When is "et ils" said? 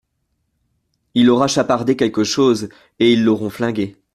2.97-3.23